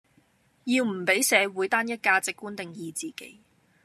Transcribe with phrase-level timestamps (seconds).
[0.63, 3.41] 要唔比社會單一價值觀定義自己